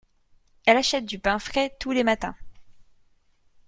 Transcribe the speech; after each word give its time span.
Elle 0.65 0.77
achète 0.77 1.05
du 1.05 1.19
pain 1.19 1.37
frais 1.37 1.75
tous 1.79 1.91
les 1.91 2.03
matins. 2.03 2.35